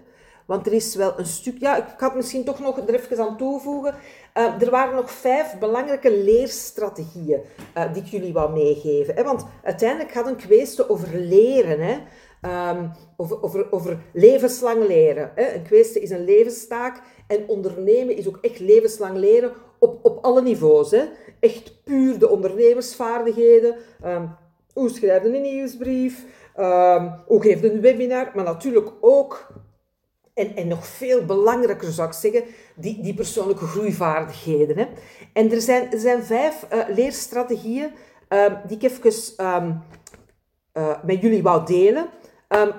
[0.46, 1.58] Want er is wel een stuk...
[1.58, 3.94] Ja, ik het misschien toch nog er even aan toevoegen.
[4.34, 7.40] Uh, er waren nog vijf belangrijke leerstrategieën
[7.76, 9.14] uh, die ik jullie wou meegeven.
[9.14, 9.24] Hè?
[9.24, 11.80] Want uiteindelijk gaat een kwestie over leren.
[11.80, 11.98] Hè?
[12.70, 15.32] Um, over, over, over levenslang leren.
[15.34, 15.54] Hè?
[15.54, 17.02] Een kwestie is een levenstaak.
[17.26, 19.52] En ondernemen is ook echt levenslang leren
[19.86, 20.90] op, alle niveaus.
[20.90, 21.04] Hè?
[21.40, 23.76] Echt puur de ondernemersvaardigheden.
[24.04, 24.36] Um,
[24.72, 26.24] hoe schrijf je een nieuwsbrief?
[26.56, 28.30] Um, hoe geef je een webinar?
[28.34, 29.52] Maar natuurlijk ook
[30.34, 32.44] en, en nog veel belangrijker zou ik zeggen,
[32.74, 34.78] die, die persoonlijke groeivaardigheden.
[34.78, 34.86] Hè.
[35.32, 37.90] En er zijn, zijn vijf uh, leerstrategieën
[38.28, 39.66] uh, die ik even uh,
[41.04, 42.08] met jullie wou delen,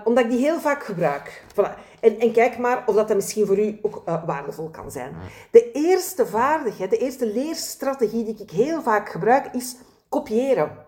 [0.03, 1.43] omdat ik die heel vaak gebruik.
[1.53, 1.73] Voilà.
[1.99, 5.15] En, en, kijk maar of dat, dat misschien voor u ook uh, waardevol kan zijn.
[5.51, 9.75] De eerste vaardigheid, de eerste leerstrategie die ik heel vaak gebruik, is
[10.09, 10.85] kopiëren.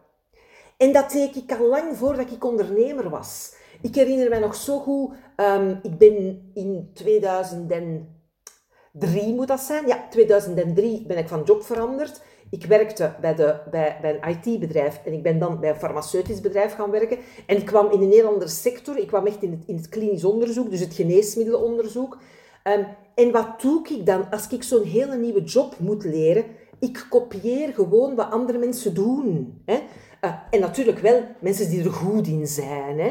[0.78, 3.54] En dat deed ik al lang voordat ik ondernemer was.
[3.82, 9.88] Ik herinner mij nog zo goed, um, ik ben in 2003 moet dat zijn.
[9.88, 12.22] Ja, 2003 ben ik van job veranderd.
[12.50, 16.42] Ik werkte bij, de, bij, bij een IT-bedrijf en ik ben dan bij een farmaceutisch
[16.42, 17.18] bedrijf gaan werken.
[17.46, 18.98] En ik kwam in een heel andere sector.
[18.98, 22.18] Ik kwam echt in het, in het klinisch onderzoek, dus het geneesmiddelenonderzoek.
[22.64, 22.86] Um,
[23.16, 26.46] en wat doe ik dan als ik zo'n hele nieuwe job moet leren?
[26.80, 29.62] Ik kopieer gewoon wat andere mensen doen.
[29.66, 29.80] Hè?
[30.22, 33.00] Uh, en natuurlijk wel mensen die er goed in zijn.
[33.00, 33.10] Hè?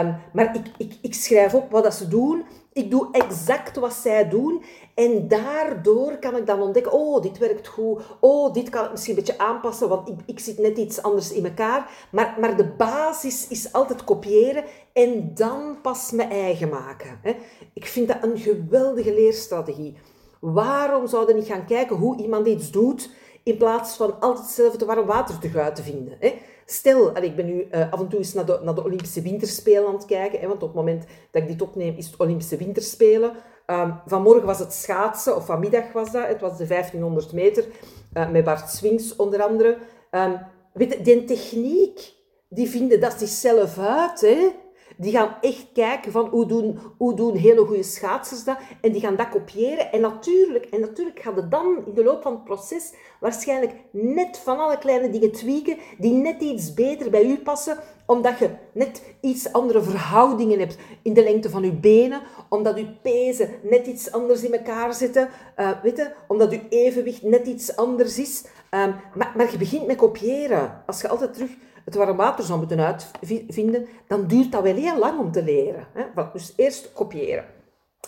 [0.00, 2.44] Um, maar ik, ik, ik schrijf op wat dat ze doen.
[2.76, 4.62] Ik doe exact wat zij doen.
[4.94, 8.02] En daardoor kan ik dan ontdekken, oh, dit werkt goed.
[8.20, 11.32] Oh, dit kan ik misschien een beetje aanpassen, want ik, ik zit net iets anders
[11.32, 11.90] in elkaar.
[12.10, 17.18] Maar, maar de basis is altijd kopiëren en dan pas mijn eigen maken.
[17.22, 17.36] Hè.
[17.72, 19.96] Ik vind dat een geweldige leerstrategie.
[20.40, 23.10] Waarom zouden we niet gaan kijken hoe iemand iets doet,
[23.46, 26.16] in plaats van altijd hetzelfde warm water te te vinden?
[26.20, 26.34] Hè?
[26.64, 29.86] Stel, ik ben nu uh, af en toe eens naar de, naar de Olympische Winterspelen
[29.86, 32.56] aan het kijken, hè, want op het moment dat ik dit opneem is het Olympische
[32.56, 33.32] Winterspelen.
[33.66, 36.26] Um, vanmorgen was het schaatsen, of vanmiddag was dat.
[36.26, 37.64] Het was de 1500 meter,
[38.14, 39.78] uh, met Bart Swings onder andere.
[40.10, 40.40] Um,
[40.72, 42.12] weet je, die techniek,
[42.48, 44.20] die vinden dat zichzelf uit.
[44.20, 44.48] Hè?
[44.96, 48.56] Die gaan echt kijken van hoe doen, hoe doen hele goede schaatsers dat.
[48.80, 49.92] En die gaan dat kopiëren.
[49.92, 54.38] En natuurlijk, en natuurlijk gaat het dan in de loop van het proces waarschijnlijk net
[54.38, 57.78] van alle kleine dingen tweaken die net iets beter bij u passen.
[58.06, 62.20] Omdat je net iets andere verhoudingen hebt in de lengte van uw benen.
[62.48, 65.28] Omdat uw pezen net iets anders in elkaar zitten.
[65.56, 68.44] Uh, je, omdat uw evenwicht net iets anders is.
[68.70, 70.82] Um, maar, maar je begint met kopiëren.
[70.86, 71.50] Als je altijd terug
[71.86, 75.86] het warm water zou moeten uitvinden, dan duurt dat wel heel lang om te leren.
[76.32, 77.44] Dus eerst kopiëren.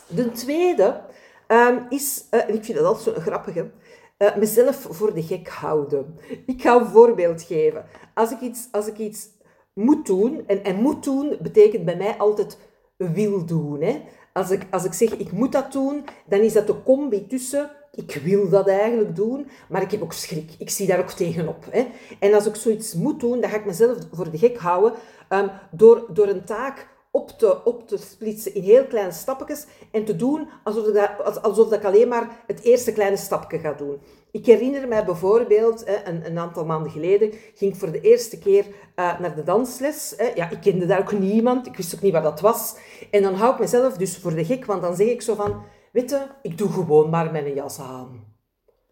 [0.06, 1.00] De tweede
[1.48, 6.18] um, is, uh, ik vind dat altijd zo grappig, uh, mezelf voor de gek houden.
[6.46, 7.84] Ik ga een voorbeeld geven.
[8.14, 9.28] Als ik iets, als ik iets
[9.72, 12.58] moet doen, en, en moet doen betekent bij mij altijd
[12.96, 13.82] wil doen.
[13.82, 14.02] Hè?
[14.32, 17.70] Als, ik, als ik zeg ik moet dat doen, dan is dat de combi tussen
[17.92, 20.50] ik wil dat eigenlijk doen, maar ik heb ook schrik.
[20.58, 21.64] Ik zie daar ook tegenop.
[21.70, 21.86] Hè.
[22.18, 24.92] En als ik zoiets moet doen, dan ga ik mezelf voor de gek houden
[25.28, 30.04] um, door, door een taak op te, op te splitsen in heel kleine stapjes en
[30.04, 33.98] te doen alsof, dat, alsof ik alleen maar het eerste kleine stapje ga doen.
[34.30, 38.66] Ik herinner mij bijvoorbeeld, een, een aantal maanden geleden, ging ik voor de eerste keer
[38.66, 40.14] uh, naar de dansles.
[40.34, 42.74] Ja, ik kende daar ook niemand, ik wist ook niet wat dat was.
[43.10, 45.62] En dan hou ik mezelf dus voor de gek, want dan zeg ik zo van
[45.92, 48.36] weet je, ik doe gewoon maar mijn jas aan.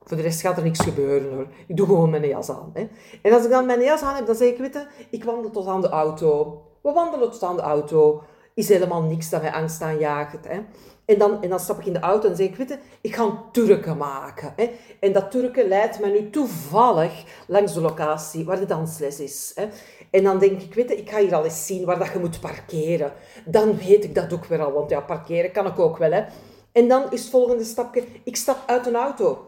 [0.02, 1.46] Voor de rest gaat er niks gebeuren hoor.
[1.66, 2.70] Ik doe gewoon mijn jas aan.
[2.74, 2.88] Hè.
[3.22, 5.50] En als ik dan mijn jas aan heb, dan zeg ik, weet je, ik wandel
[5.50, 6.62] tot aan de auto.
[6.82, 8.22] We wandelen tot aan de auto.
[8.54, 10.48] Is helemaal niks dat mij angst aanjaagt.
[10.48, 10.60] Hè.
[11.06, 13.14] En dan, en dan stap ik in de auto en zeg ik, weet je, ik
[13.14, 14.52] ga een turken maken.
[14.56, 14.70] Hè.
[15.00, 19.52] En dat turken leidt me nu toevallig langs de locatie waar de dansles is.
[19.54, 19.66] Hè.
[20.10, 22.18] En dan denk ik, weet je, ik ga hier al eens zien waar dat je
[22.18, 23.12] moet parkeren.
[23.44, 26.12] Dan weet ik dat ook weer al, want ja, parkeren kan ik ook wel.
[26.12, 26.24] Hè.
[26.76, 29.46] En dan is het volgende stapje, ik stap uit een auto.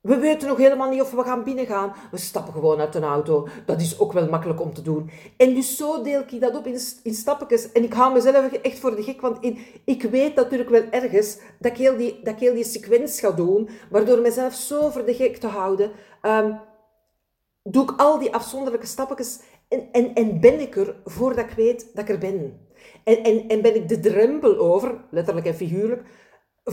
[0.00, 1.92] We weten nog helemaal niet of we gaan binnengaan.
[2.10, 3.48] We stappen gewoon uit een auto.
[3.66, 5.10] Dat is ook wel makkelijk om te doen.
[5.36, 7.16] En dus zo deel ik dat op in, in.
[7.72, 11.38] En ik hou mezelf echt voor de gek, want in, ik weet natuurlijk wel ergens
[11.58, 15.36] dat ik, heel die, dat heel die ga doen, waardoor mezelf zo voor de gek
[15.36, 15.90] te houden,
[16.22, 16.60] um,
[17.62, 21.90] doe ik al die afzonderlijke stapjes en, en, en ben ik er voordat ik weet
[21.94, 22.66] dat ik er ben.
[23.04, 26.02] En, en, en ben ik de drempel over, letterlijk en figuurlijk,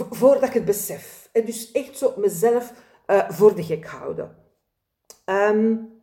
[0.10, 1.30] voordat ik het besef.
[1.32, 2.74] En dus echt zo mezelf
[3.08, 4.36] uh, voor de gek houden.
[5.26, 5.94] Um,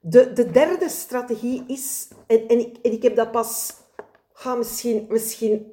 [0.00, 3.74] de, de derde strategie is, en, en, ik, en ik heb dat pas
[4.32, 5.72] ga misschien, misschien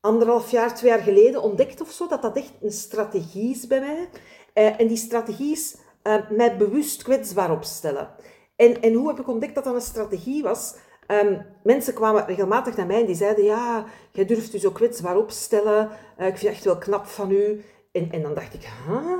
[0.00, 3.80] anderhalf jaar, twee jaar geleden ontdekt of zo, dat dat echt een strategie is bij
[3.80, 4.08] mij.
[4.54, 8.10] Uh, en die strategie is uh, mij bewust kwetsbaar opstellen.
[8.56, 10.74] En, en hoe heb ik ontdekt dat dat een strategie was?
[11.06, 15.16] Um, mensen kwamen regelmatig naar mij en die zeiden, ja, jij durft u zo kwetsbaar
[15.16, 17.64] opstellen, uh, ik vind het echt wel knap van u.
[17.92, 19.18] En, en dan dacht ik, huh?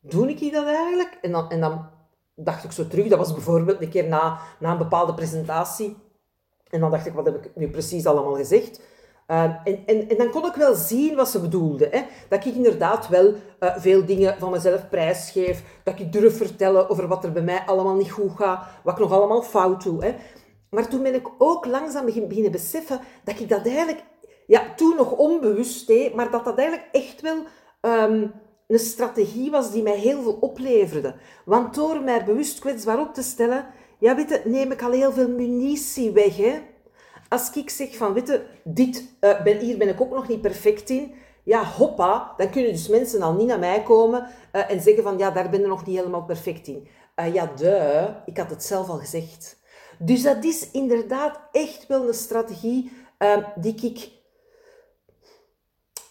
[0.00, 1.18] doe ik dat eigenlijk?
[1.22, 1.88] En dan, en dan
[2.34, 5.96] dacht ik zo terug, dat was bijvoorbeeld een keer na, na een bepaalde presentatie.
[6.70, 8.80] En dan dacht ik, wat heb ik nu precies allemaal gezegd?
[9.28, 11.88] Uh, en, en, dan kon ik wel zien wat ze bedoelde.
[11.90, 12.02] Hè?
[12.28, 13.26] Dat ik inderdaad wel
[13.60, 15.62] uh, veel dingen van mezelf prijsgeef.
[15.82, 18.66] Dat ik durf vertellen over wat er bij mij allemaal niet goed gaat.
[18.84, 20.04] Wat ik nog allemaal fout doe.
[20.04, 20.14] Hè?
[20.72, 24.02] Maar toen ben ik ook langzaam beginnen beseffen dat ik dat eigenlijk,
[24.46, 27.36] ja, toen nog onbewust deed, maar dat dat eigenlijk echt wel
[27.80, 28.32] um,
[28.66, 31.14] een strategie was die mij heel veel opleverde.
[31.44, 33.66] Want door mij bewust kwetsbaar op te stellen,
[33.98, 36.36] ja, weet je, neem ik al heel veel munitie weg.
[36.36, 36.60] Hè?
[37.28, 40.40] Als ik zeg van, weet je, dit, uh, ben, hier ben ik ook nog niet
[40.40, 44.80] perfect in, ja, hoppa, dan kunnen dus mensen al niet naar mij komen uh, en
[44.80, 46.88] zeggen van, ja, daar ben je nog niet helemaal perfect in.
[47.16, 49.60] Uh, ja, de, ik had het zelf al gezegd.
[50.04, 54.10] Dus dat is inderdaad echt wel een strategie ehm, die ik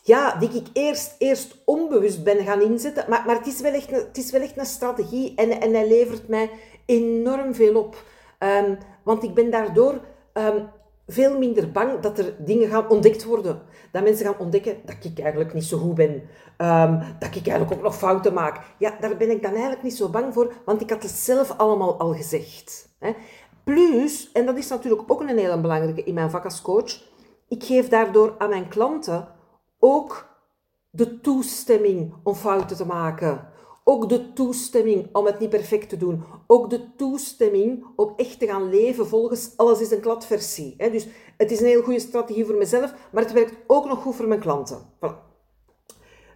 [0.03, 3.05] ja, die ik eerst, eerst onbewust ben gaan inzetten.
[3.09, 5.87] Maar, maar het, is wel echt het is wel echt een strategie en, en hij
[5.87, 6.49] levert mij
[6.85, 8.03] enorm veel op.
[8.37, 10.01] Ehm, want ik ben daardoor
[10.33, 10.69] um,
[11.07, 13.61] veel minder bang dat er dingen gaan ontdekt worden.
[13.91, 16.29] Dat mensen gaan ontdekken dat ik eigenlijk niet zo goed ben.
[17.19, 18.59] Dat ik eigenlijk ook nog fouten maak.
[18.77, 21.57] Ja, daar ben ik dan eigenlijk niet zo bang voor, want ik had het zelf
[21.57, 22.89] allemaal al gezegd.
[22.99, 23.13] Hè.
[23.63, 27.09] Plus, en dat is natuurlijk ook een hele belangrijke in mijn vak als coach,
[27.47, 29.27] ik geef daardoor aan mijn klanten
[29.79, 30.29] ook
[30.89, 33.49] de toestemming om fouten te maken.
[33.83, 36.23] Ook de toestemming om het niet perfect te doen.
[36.47, 40.75] Ook de toestemming om echt te gaan leven volgens alles is een kladversie.
[40.77, 44.15] Dus het is een heel goede strategie voor mezelf, maar het werkt ook nog goed
[44.15, 44.79] voor mijn klanten.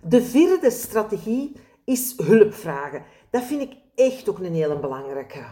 [0.01, 3.03] De vierde strategie is hulp vragen.
[3.29, 5.45] Dat vind ik echt ook een hele belangrijke.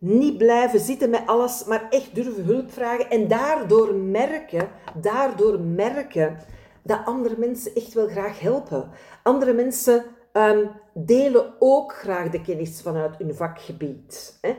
[0.00, 5.60] Ehm, niet blijven zitten met alles, maar echt durven hulp vragen en daardoor merken, daardoor
[5.60, 6.38] merken
[6.82, 8.90] dat andere mensen echt wel graag helpen.
[9.22, 14.38] Andere mensen um, delen ook graag de kennis vanuit hun vakgebied.
[14.40, 14.50] Hè.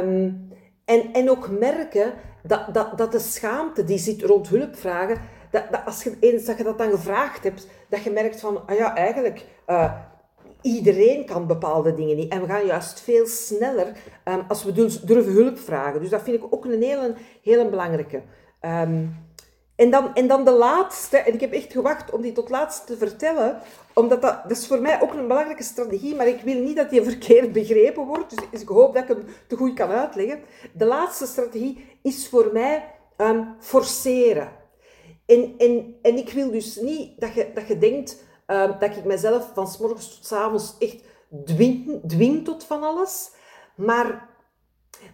[0.00, 0.50] Um,
[0.84, 5.20] en, en ook merken dat, dat, dat de schaamte die zit rond hulpvragen,
[5.50, 8.66] dat, dat als je eens dat je dat dan gevraagd hebt, dat je merkt van,
[8.66, 9.92] ah ja, eigenlijk, uh,
[10.62, 12.32] iedereen kan bepaalde dingen niet.
[12.32, 13.86] En we gaan juist veel sneller
[14.24, 16.00] um, als we dus durven hulp vragen.
[16.00, 18.22] Dus dat vind ik ook een hele, hele belangrijke.
[18.60, 19.14] Um,
[19.76, 22.86] en dan, en dan de laatste, en ik heb echt gewacht om die tot laatste
[22.86, 23.58] te vertellen,
[23.92, 27.02] omdat dat, is voor mij ook een belangrijke strategie, maar ik wil niet dat die
[27.10, 30.40] verkeerd begrepen wordt, dus, ik hoop dat ik hem te goed kan uitleggen.
[30.72, 32.84] De laatste strategie is voor mij
[33.16, 34.48] um, forceren.
[35.26, 39.04] En, en, en ik wil dus niet dat je, dat je denkt um, dat ik
[39.04, 41.04] mezelf van s morgens tot s avonds echt
[41.44, 43.30] dwing, dwing tot van alles,
[43.76, 44.28] maar,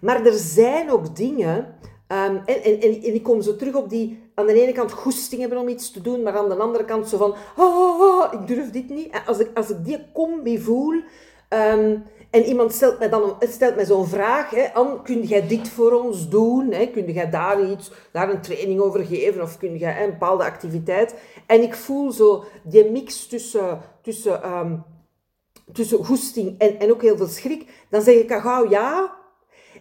[0.01, 1.77] maar er zijn ook dingen
[2.13, 5.41] Um, en, en, en, ik kom zo terug op die aan de ene kant goesting
[5.41, 8.71] hebben om iets te doen, maar aan de andere kant zo van, oh, ik durf
[8.71, 9.13] dit niet.
[9.13, 11.03] En als ik, als ik die combi voel,
[11.49, 14.69] um, en iemand stelt mij dan stelt mij zo'n vraag, hè,
[15.03, 16.73] kun jij dit voor ons doen?
[16.73, 16.87] Hè?
[16.87, 19.43] Kun jij daar iets, daar een training over geven?
[19.43, 21.15] Of kun jij een bepaalde activiteit?
[21.47, 24.85] En ik voel zo die mix tussen, tussen, um,
[25.73, 27.87] tussen goesting en, en ook heel veel schrik.
[27.91, 29.17] Dan zeg ik gauw ja.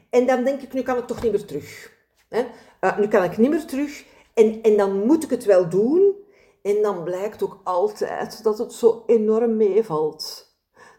[0.10, 1.92] En dan denk ik, nu kan het toch niet meer terug.
[2.30, 2.46] Hè?
[2.82, 6.16] Uh, nu kan ik niet meer terug en, en dan moet ik het wel doen.
[6.62, 10.47] En dan blijkt ook altijd dat het zo enorm meevalt.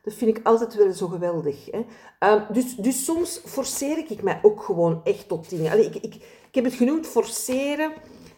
[0.08, 1.68] Dat vind ik altijd wel zo geweldig.
[1.70, 1.84] Hè?
[2.28, 5.84] Uh, dus, dus soms forceer ik mij ook gewoon echt tot dingen.
[5.84, 6.14] Ik, ik,
[6.50, 7.92] heb het genoemd forceren.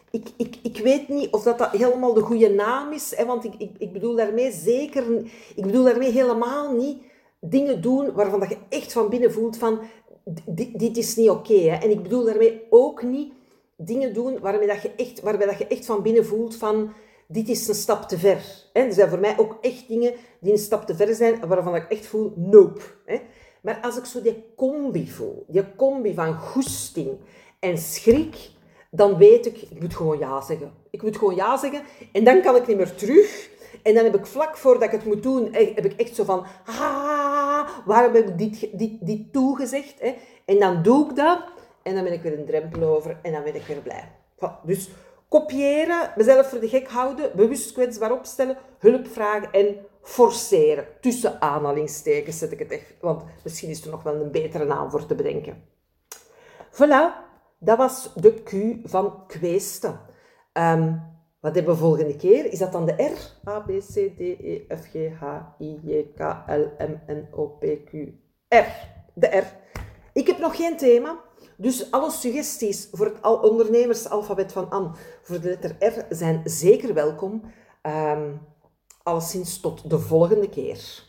[0.09, 3.15] Ik, ik, ik weet niet of dat, dat helemaal de goede naam is.
[3.15, 3.25] Hè?
[3.25, 5.03] Want ik, ik, ik bedoel daarmee zeker...
[5.55, 6.97] Ik bedoel daarmee helemaal niet
[7.39, 9.79] dingen doen waarvan dat je echt van binnen voelt van
[10.45, 11.67] dit, dit is niet oké.
[11.67, 13.33] En ik bedoel daarmee ook niet
[13.75, 16.93] dingen doen waarmee dat je echt, waarbij dat je echt van binnen voelt van
[17.31, 18.43] dit is een stap te ver.
[18.73, 18.81] Hè.
[18.81, 21.85] Er zijn voor mij ook echt dingen die een stap te ver zijn waarvan ik
[21.89, 22.81] echt voel nope.
[23.61, 27.17] Maar als ik zo die combi voel, die combi van goesting
[27.59, 28.49] en schrik,
[28.89, 30.71] dan weet ik, ik moet gewoon ja zeggen.
[30.89, 33.49] Ik moet gewoon ja zeggen en dan kan ik niet meer terug.
[33.83, 36.23] En dan heb ik vlak voordat ik het moet doen, eh, heb ik echt zo
[36.23, 40.01] van, ah, waarom heb ik dit, dit, dit toegezegd?
[40.45, 41.43] En dan doe ik dat
[41.83, 44.11] en dan ben ik weer een drempel over en dan ben ik weer blij.
[44.63, 44.89] Dus
[45.31, 50.87] kopiëren, mezelf voor de gek houden, bewust kwetsbaar opstellen, hulp vragen en forceren.
[51.01, 54.89] Tussen aanhalingstekens zet ik het echt, want misschien is er nog wel een betere naam
[54.89, 55.63] voor te bedenken.
[56.71, 57.03] Voilà,
[57.59, 58.51] dat was de Q
[58.89, 59.99] van kweesten.
[60.53, 62.45] Um, wat hebben we volgende keer?
[62.45, 63.49] Is dat dan de R?
[63.49, 65.23] A, B, C, D, E, F, G, H,
[65.59, 67.93] I, J, K, L, M, N, O, P, Q,
[68.47, 68.65] R.
[69.13, 69.45] De R.
[70.13, 71.19] Ik heb nog geen thema.
[71.61, 77.43] Dus alle suggesties voor het ondernemersalfabet van Anne voor de letter R zijn zeker welkom.
[77.81, 78.41] Um,
[79.03, 81.03] alleszins tot de volgende keer.